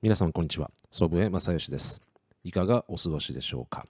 [0.00, 0.70] 皆さんこんにちは。
[0.92, 2.04] 祖父江正義です。
[2.44, 3.84] いかがお過ごしでしょうか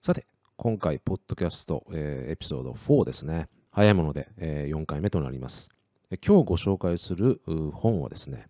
[0.00, 0.24] さて、
[0.56, 3.48] 今回、ポッドキャスト、えーエピソード4ですね。
[3.72, 5.68] 早いもので、え4回目となります。
[6.24, 7.40] 今日ご紹介する
[7.74, 8.46] 本はですね、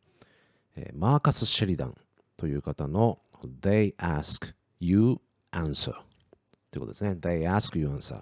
[0.76, 1.94] えーマーカス・シェリダン
[2.36, 3.18] という方の
[3.62, 5.16] They Ask You
[5.50, 5.94] Answer
[6.70, 7.12] ということですね。
[7.12, 8.20] They Ask You Answer。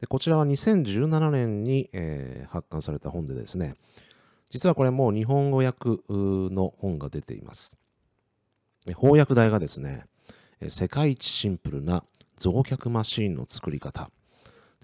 [0.00, 3.74] でこちらは2017年に、えー発刊された本でですね、
[4.50, 7.79] 実はこれもう日本語訳の本が出ています。
[8.86, 10.06] 翻訳題がですね、
[10.68, 12.04] 世界一シンプルな
[12.36, 14.10] 増脚マシーンの作り方。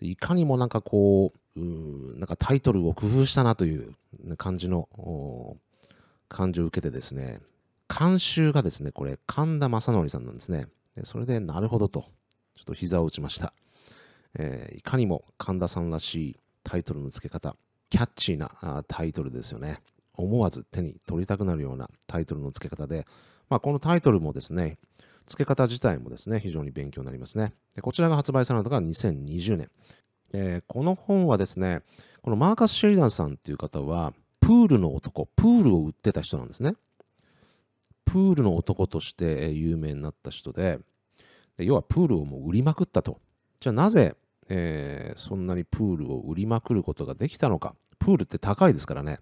[0.00, 3.95] いかにもなんかこう、うなんかタイトルを工夫したなという
[4.37, 4.88] 感じの
[6.28, 7.40] 感じを受けてですね、
[7.88, 10.66] 監修がですね、これ神田正則さんなんですね。
[11.04, 12.02] それでなるほどと、
[12.54, 13.54] ちょっと膝を打ちました。
[14.38, 17.56] えーいかにも神田さんらしいタイトルの付け方、
[17.88, 19.80] キャッチーなあタイトルですよね。
[20.15, 23.06] 思わず手に取りたくなるようなタイトルの付け方で、
[23.48, 24.78] まあ、このタイトルもですね、
[25.27, 27.52] 付け方自体もですね、非常に勉強になりますね。
[27.74, 29.71] でこちらが発売されたのが2020年。
[30.32, 31.82] えーこの本はですね、
[32.23, 36.74] このマーカス・シェリダンさんっていう方は、プールの男、プールを売ってた人なんですね。
[38.04, 40.78] プールの男として有名になった人で、
[41.56, 43.21] で要はプールをもう売りまくったと。
[43.60, 44.15] じゃあなぜ、
[44.49, 47.74] えーそんなにプールを売りまくることができたのか。
[47.99, 49.18] プールって高いですからね。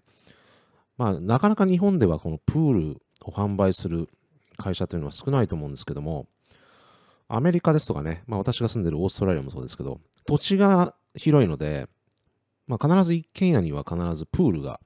[0.97, 4.09] まあ、なかなか日本ではこのプールを販売する
[4.57, 6.27] 会社というのは少ないと思うんですけども、
[7.27, 11.87] アメリカですとかね、まあ私が住んでるオーストラリアもそうですけど、土地が広いので、
[12.67, 14.79] まあ必ず一軒家には必ずプールが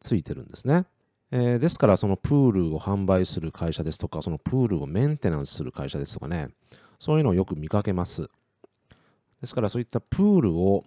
[0.00, 0.86] ついてるんですね。
[1.30, 6.48] えーですからそのプールを販売する会社ですとか、そのプールをメンテナンスする会社ですとかね、
[6.98, 8.28] そういうのをよく見かけます。
[9.40, 10.84] ですからそういったプールを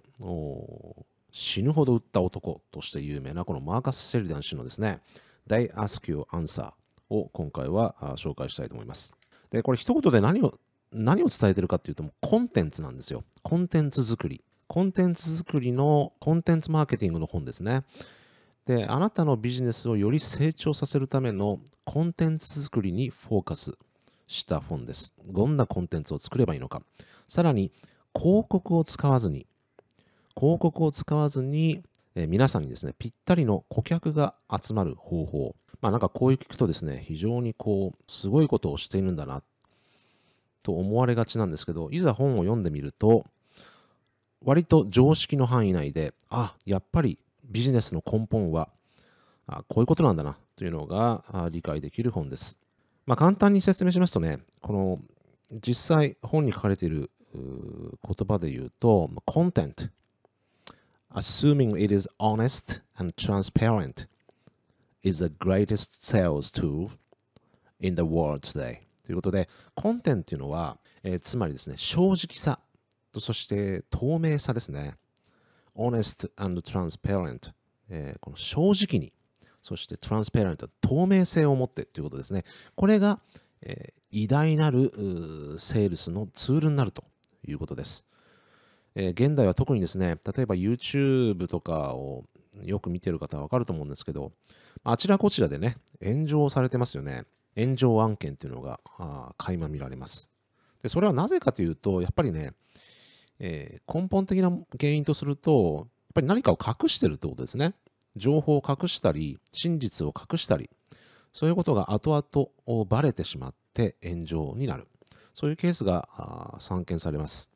[1.32, 5.02] 死ぬほど売った男として有名なこのマーカス・シェリダン氏のですね、
[5.48, 6.72] They Ask You Answer
[7.10, 9.14] を今回は紹介したいと思います。
[9.50, 10.60] で、これ一言で何を
[10.92, 13.24] 何を伝えてるかっていうと、もうコンテンツなんですよ。
[13.44, 14.44] コンテンツ作り。
[14.68, 17.84] コンテンツ作りのコンテンツマーケティングの本ですね。
[18.66, 23.78] で、あなたのビジネスをより成長させるためのコンテンツ作りにフォーカス
[24.28, 25.14] した本です。
[25.26, 26.82] どんなコンテンツを作ればいいのか。
[27.30, 27.72] さらに、
[28.14, 29.48] 広告を使わずに、
[30.38, 31.82] 広告を使わずに、
[32.18, 35.56] えー皆さんにですね、ぴったりの顧客が集まる方法。
[35.82, 39.44] まあなんかこういう聞くとですね、非常にこう、すごいことをしているんだな、
[40.64, 43.24] と思われがちなんですけど、いざ本を読んでみると、
[44.44, 48.70] 割と常識の範囲内で、あ、やっぱりビジネスの根本は、
[49.46, 52.60] あこういうことなんだな、というのが理解できる本です。
[53.06, 55.00] まあ簡単に説明しますとね、この
[55.52, 57.92] 実際本に書かれている言
[58.28, 59.92] 葉で言うと、content
[61.18, 64.06] assuming it is honest and transparent
[65.02, 66.92] is the greatest sales tool
[67.80, 72.60] in the world today ということで、コンテンツというのは、えーつまりですね、正直さ
[73.12, 74.96] とそして透明さですね。
[75.76, 77.52] honest and transparent、
[77.90, 79.12] えーこの正直に、
[79.62, 82.44] そして transparent、透明性を持ってということですね。
[82.76, 83.20] これが、
[83.62, 87.04] えー偉大なるーセールスのツールになると
[87.46, 88.06] いうことです。
[89.00, 92.26] えー現代は特にですね、例えば YouTube とかを
[92.64, 94.32] よく見てる方はわかると思うんですけど、
[94.84, 97.26] あちらこちらでね、炎上されてますよね。
[97.56, 100.32] 炎上案件っていうのがあ垣間見られます。
[100.82, 102.54] で、それはなぜかというと、やっぱりね、
[103.40, 104.50] えー根本的な
[104.80, 107.76] 原因とすると、やっぱり何かを隠してるってことですね。
[108.16, 110.72] 情報を隠したり、真実を隠したり、
[111.34, 114.88] そういうことが後々バレてしまって炎上になる。
[115.36, 117.52] そういうケースが散見されます。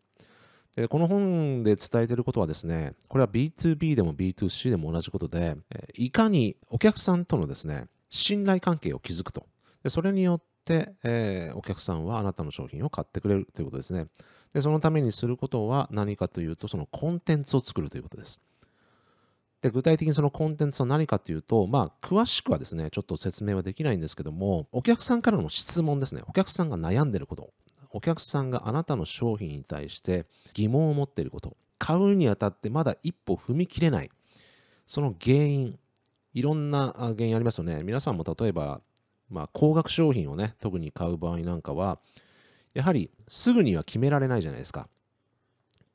[0.76, 5.58] でこの本で伝えていることはですね、これは B2B でも B2C でも同じことで、
[5.96, 9.46] いかにお客さんとのですね、信頼関係を築くと。
[9.84, 14.08] でそれによって、えーお客さんはあなたの商品を買ってくれるということですね。
[14.54, 18.42] で、そのためにすることは何かというと、そのコンテンツを作るということです。
[19.62, 26.24] で、具体的にそのコンテンツは何かというと、まあ、詳しくはですね、ちょっと説明はできないんですけども、お客さんからの質問ですね。
[26.28, 27.54] お客さんが悩んでること。
[27.92, 31.56] お客さんがあなたの商品に対して疑問を持っていること。
[31.78, 34.10] 買うにあたってまだ一歩踏み切れない。
[34.86, 35.80] その原因。
[36.34, 37.84] いろんな原因ありますよね。
[37.84, 38.80] 皆さんも例えば、
[39.30, 42.00] まあ、高額商品をね、特に買う場合なんかは、
[42.74, 44.88] やはりすぐには決められないじゃないですか。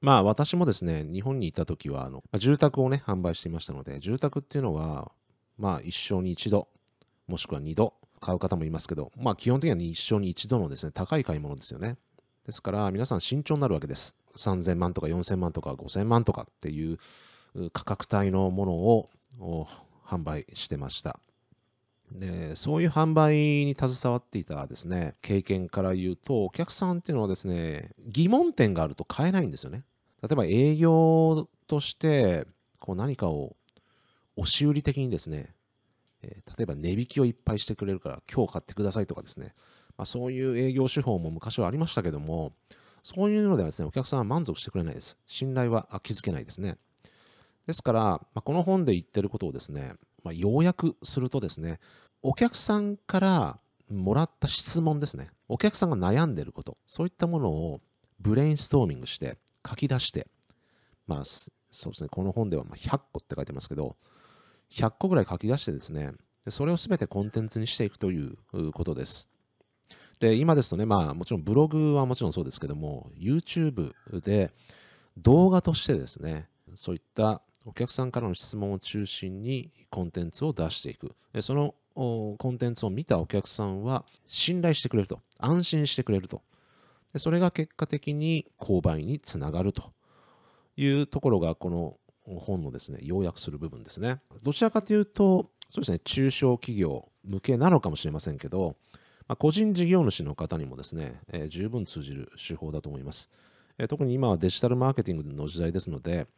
[0.01, 5.11] まあ私もですね、日本にいた時はあの、住宅をね、販売していましたので、住宅っていうのは、
[5.59, 6.69] まあ一生に一度、
[7.27, 11.97] もしくは二度買う方もいますけど、まあ基本的には一生に一度のですね、高い買い物ですよね。
[12.45, 14.17] ですから皆さん慎重になるわけです。
[14.37, 16.99] 3000万とか4000万とか5000万とかっていう
[17.73, 19.09] 価格帯のものを
[20.05, 21.19] 販売してました。
[22.13, 29.83] でそういう販売に携わっていたですね経験から言うとお客さんっていうのはですね疑問点があると買えないんですよね
[30.23, 32.47] 例えば営業として
[32.79, 33.57] こう何かを
[34.37, 35.55] 押し売り的にですね、
[36.23, 39.55] えー、例えば値引きをいっぱいしてくれるから今日買ってくださいとかですね、
[39.97, 42.53] まあ、そういう営業手法も昔はありましたけども
[43.03, 45.17] そういうのではですねお客さんは満足してくれないです。
[45.27, 46.77] 信頼は築けないですね。
[47.67, 51.79] ですから、まあ、この本で言ってることをですね、まあ、要約するとですね、
[52.23, 53.59] お客さんから
[53.89, 57.81] もらった質問ですね、お客さんが悩んでること、そういったものを
[58.21, 59.37] ブレインストーミングして
[59.69, 60.27] 書き出して、
[61.07, 63.97] まあ、そうですね、この本では100個って書いてますけど、
[64.73, 66.13] 100個ぐらい書き出してですね、
[66.49, 68.37] それをすべてコンテンツにしていくという
[68.73, 69.29] ことです。
[70.21, 74.53] で、今ですとね、まあもちろんブログはもちろんそうですけども、YouTube で
[75.19, 81.15] 動画としてですね、そういったお客さんからの質問を中心にコンテンツを出していく。
[81.41, 85.21] そのコンテンツを見たお客さんは信頼してくれると。
[85.39, 86.43] 安心してくれると。
[87.17, 89.93] それが結果的に購買につながると
[90.77, 91.97] いうところがこの
[92.27, 94.21] 本のですね、要約する部分ですね。
[94.43, 98.77] どちらかというと、そうですね、中小企業向けなのかもしれませんけど、
[99.29, 103.29] まあ、個人事業主の方にもですね、えー、十分通じる手法だと思います、
[103.79, 106.29] えー、特に今はデジタルマーケティングの時代ですので、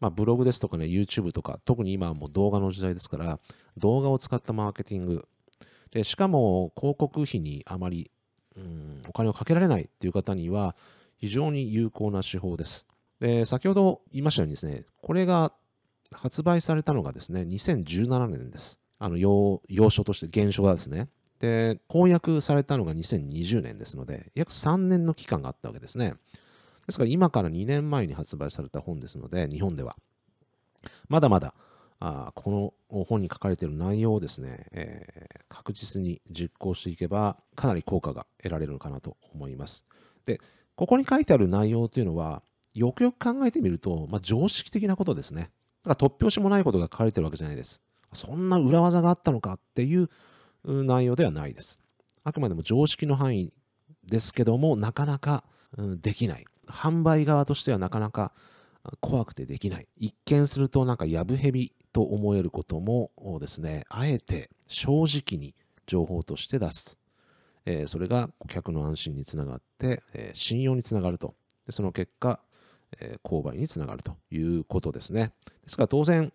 [0.00, 3.38] まあ、ブログですとかね、YouTube とか、特に今はもう動画の時代ですから、
[3.76, 5.28] 動画を使ったマーケティング。
[5.92, 8.10] で、しかも広告費にあまり、
[8.56, 10.74] うん、お金をかけられないっていう方には、
[11.18, 12.88] 非常に有効な手法です。
[13.22, 15.52] で、先ほど言いましたようにですね、これが
[16.10, 18.80] 発売されたのがですね、2017年です。
[18.98, 21.08] あの、要要所として、現象がですね。
[21.38, 26.14] で、翻訳されたのが2020年ですので、約3年の期間があったわけですね。
[26.88, 29.96] ですから今から2年前に発売された本ですので、日本では。
[31.08, 31.54] まだまだ、
[32.00, 39.86] あこの本に書かれている内容をですね、えー、確実に実行していけば、かなり効果が得られるのかなと思います。
[40.24, 40.40] で、
[40.74, 42.42] ここに書いてある内容というのは、
[42.74, 45.50] よくよく考えてみると、まあ、常識的なことですね。
[45.84, 47.82] だから突拍子もないことが書かれてるわけじゃないです。
[48.12, 50.08] そんな裏技があったのかっていう
[50.64, 51.80] 内容ではないです。
[52.24, 53.52] あくまでも常識の範囲
[54.04, 55.44] ですけども、なかなか、
[55.76, 56.44] うん、できない。
[56.66, 58.32] 販売側としてはなかなか
[59.00, 59.88] 怖くてできない。
[59.96, 63.10] 一見するとなんかやぶへびと思えることも
[63.40, 65.54] ですね、あえて正直に
[65.86, 66.98] 情報として出す。
[67.64, 71.34] えー、それが顧客の安心につながって、えー、信用につながると。
[71.66, 72.40] でその結果、
[73.00, 75.32] え、購買につながるということですね。
[75.44, 76.32] ですから当然、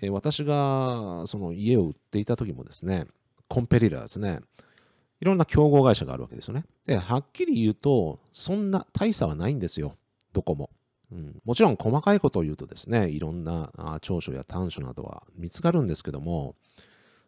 [0.00, 3.06] え私がその家を売っていた時もですね、
[3.48, 4.40] コンペリラーですね、
[5.20, 6.64] いろんな競合会社があるわけですよね。
[6.84, 9.96] で、はっきり言うと、そんな大差はないんですよ。
[10.32, 10.70] どこも。
[11.12, 16.56] うん、もちろん細かいことを言うとですね、いろんな長所や短所などは見つかるんですけども、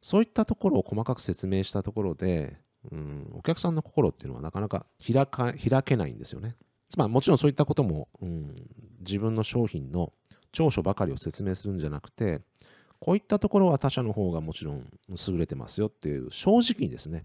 [0.02, 2.56] そういったところを細かく説明したところで、
[2.90, 6.56] うん、お客さんの心っていうのはなかなか開か開けないんですよね。
[6.88, 8.54] つまりもちろんそういったことも、うん、
[9.00, 10.12] 自分の商品の
[10.52, 12.40] 長所ばかりを説明するんじゃなくて、
[13.00, 17.24] こういったところは他社の方がもちろん優れてますよっていう正直にですね、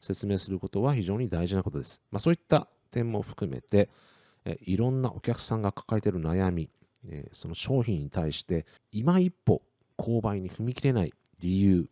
[0.00, 2.02] 説明することは非常に大事なことです。
[2.10, 3.88] まあ、そういった点も含めて、
[4.44, 6.68] えいろんなお客さんが抱えている悩み、
[7.08, 9.62] えその商品に対して今一歩
[9.98, 11.88] 購買に踏み切れない理由、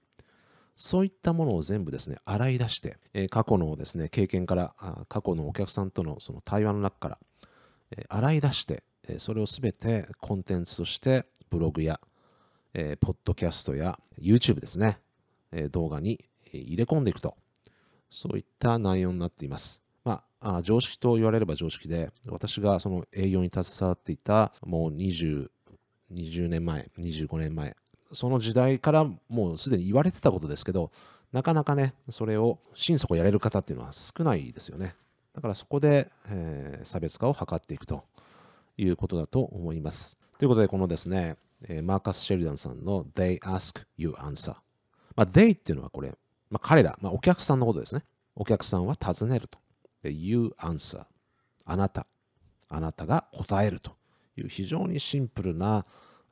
[0.77, 4.75] そういったものを全部ですね、洗い出して、え過去のですね、経験から、
[5.09, 7.19] 過去のお客さんとのその対話の中から、
[7.97, 12.01] え洗い出して、えそれをすべてコンテンツとしてブログや、
[12.73, 14.99] えポッドキャストや YouTube ですね、
[15.53, 17.37] え動画に入れ込んでいくと。
[18.11, 19.83] そういった内容になっています。
[20.05, 25.49] まあ、常識と言われれば常識で、私がその営業に携わっていたもう20、
[26.13, 27.77] 20年前、25年前、
[28.15, 30.91] その時代からもうすでに言われてたことですけど、
[31.33, 34.95] なかなかね、それを心底やれる方っていうのは少ないですよね。
[35.35, 38.05] だからそこで、えー、差別化を図っていくと
[38.79, 40.17] いうことだと思います。
[40.39, 41.37] ということで、このですね、
[41.83, 44.55] マーカス・シェリダンさんの They Ask You Answer。
[45.17, 46.13] まあ、They っていうのはこれ、
[46.51, 48.03] まあ、彼ら、まあ、お客さんのことですね。
[48.37, 49.59] お客さんは尋ねると。
[50.05, 51.05] You answer.
[51.65, 52.07] あなた。
[52.69, 53.93] あなたが答えると
[54.37, 55.87] いう非常にシンプルな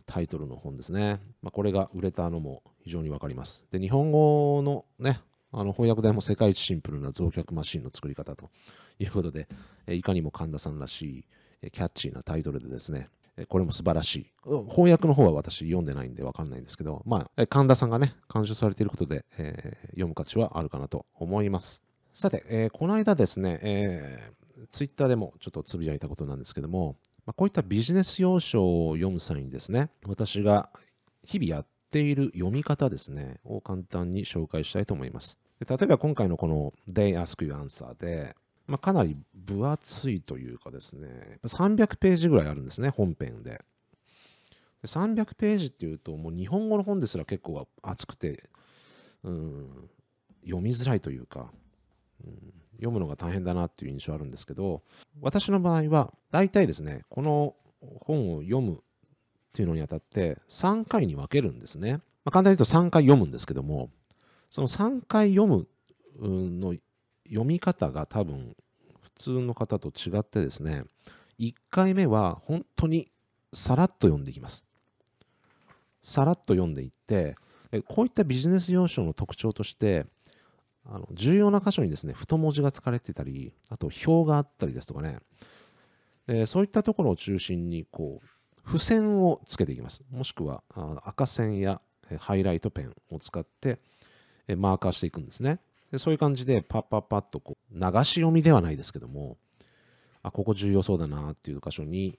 [0.07, 1.21] タイトルの本ですね。
[1.43, 3.67] まあ、これが売れたのも非常にわかります。
[3.71, 5.21] で、日本語のね、
[5.53, 8.51] あの翻訳でも世界一シンプルな増脚マシンの作り方と
[8.99, 9.49] いうことで、
[9.89, 11.27] いかにも神田さんらし
[11.63, 13.09] いキャッチーなタイトルでですね、
[13.49, 14.27] これも素晴らしい。
[14.69, 21.85] 翻訳の方は私読んでないんでわかんないんですけど、まあ、神田さんがね、監修されていることで、えー、読む価値はあるかなと思います。
[22.13, 30.71] さて、えー、この間ですね、えー、ツイッターでもちょっとつぶやいたことなんですけども、まあ、こういったビジネス要書を読む際にですね、私が
[31.25, 35.39] 日々やっている読み方ですね、を簡単に紹介したいと思います。
[35.61, 38.35] で例えば今回のこの They Ask You Answer で、
[38.67, 43.51] まあ、かなり分厚いというかですね、300ページぐらいあるんですね、本編で。
[43.51, 48.51] で300ページっていうと、もう日本語の本ですら結構厚くて、
[49.23, 49.89] うん、
[50.45, 51.53] 読みづらいというか、
[52.77, 54.83] 読むのが大変だなっていう印象あるんですけど、
[55.21, 57.55] 私の場合は、大体ですね、この
[58.01, 58.77] 本を読むっ
[59.55, 62.01] ていうのにあたって3回に分けるんですね。
[62.25, 63.91] まあ、簡単に言うと3回読むんですけども、
[64.51, 65.69] その3回読む
[66.19, 66.75] の
[67.27, 68.55] 読み方が多分
[69.01, 70.85] 普通の方と違ってですね、
[71.39, 73.09] 1回目は本当に
[73.53, 74.65] さらっと読んでいきます。
[76.03, 77.37] さらっと読んでいって、
[77.87, 80.07] こういったビジネス用書の特徴として、
[80.85, 85.19] あの重要な箇所にですね、太文字が使われてたり、あと表があったりですとかね、
[86.27, 88.27] でそういったところを中心にこう
[88.67, 90.05] 付箋をつけていきます。
[90.11, 90.63] もしくは
[91.05, 91.81] 赤線や
[92.19, 93.79] ハイライトペンを使って
[94.57, 95.61] マーカーしていくんですね。
[95.91, 99.37] でそういう感じでパッパッパッとこう流し読みではないですけども、
[100.23, 102.19] あ、ここ重要そうだなっていう箇所に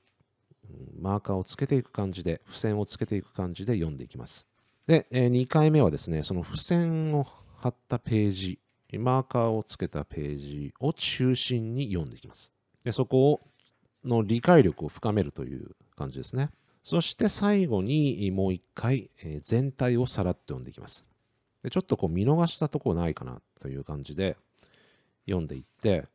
[0.99, 4.47] マーカーをつけていく感じで、付箋をつけていく感じで読んでいきます。
[4.87, 7.25] で、2回目はですね、その付箋を
[7.63, 8.59] 貼ったページ、
[8.99, 12.53] マーカーをつけたページを中心に読んでいきます。
[12.83, 13.39] でそこ
[14.03, 16.49] の理解力を深めるという感じですね。
[16.83, 21.05] そして最後にもう一回全体をさらっと読んでいきます。
[21.63, 24.35] でちょっとこう見逃したとこないかなという感じで
[25.25, 26.05] 読んでいって、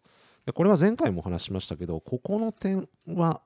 [0.45, 3.41] でこれは前回もお話しましたけど、ここの点は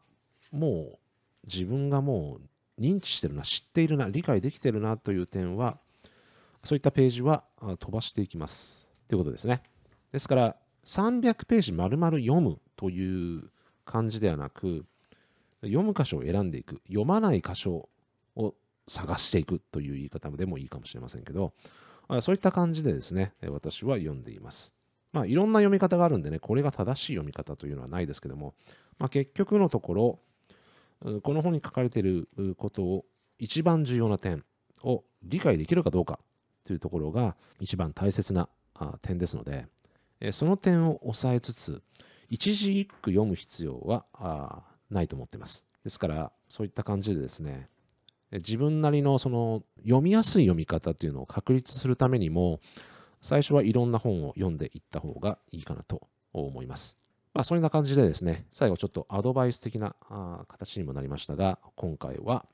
[0.50, 0.98] もう
[1.46, 2.40] 自分がも
[2.78, 5.78] う認知してるな、知っているな、理解できてるなという点は、
[6.64, 7.44] そういったページは
[7.80, 8.92] 飛ばしていきます。
[9.08, 9.62] ということですね。
[10.12, 13.50] ですから、300ページ丸々読むという
[13.84, 14.84] 感じではなく、
[15.62, 17.88] 読む箇所を選んでいく、読まない箇所
[18.36, 18.54] を
[18.86, 21.52] 探していくという言い方でもいいかもしれませんけど、
[22.20, 24.74] そういった感じでですね、私は読んでいます。
[25.12, 28.54] まあ、いろんな読み方があるんでね、これが正しい読み方というのはないですけども、
[28.98, 33.04] まあ、結局のところ、この本に書かれていることを
[33.38, 34.44] 一番重要な点
[34.84, 36.18] を理解できるかどうか
[36.64, 38.48] というところが一番大切な
[39.02, 39.66] 点ですので、
[40.32, 41.82] その点を押さえつつ、
[42.28, 45.68] 一字一句読む必要はないと思っています。
[45.84, 47.68] ですから、そういった感じでですね、
[48.32, 52.60] 自分なりのその読みやすい読み方というのを確立するためにも、
[53.20, 56.98] 最初はいろんな本を読んでいった方がいいかなと思います。
[57.34, 59.94] まあ、そんな感じでですね、最後ちょっとアドバイス的な
[60.48, 62.46] 形にもなりましたが、今回は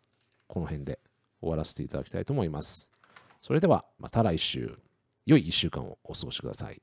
[0.46, 1.00] この辺で
[1.40, 2.90] 終わらせていただきたいと思います。
[3.40, 4.78] それではまた来週、
[5.26, 6.82] 良い1週間をお過ごしください。